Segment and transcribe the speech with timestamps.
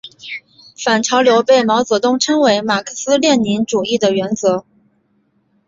[0.83, 4.65] 反潮流被毛泽东称为马克思列宁主义的原则。